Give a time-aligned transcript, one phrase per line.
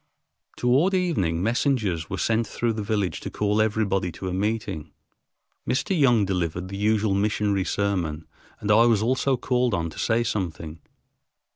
[0.57, 4.89] Toward evening messengers were sent through the village to call everybody to a meeting.
[5.69, 5.95] Mr.
[5.95, 8.25] Young delivered the usual missionary sermon
[8.59, 10.79] and I also was called on to say something.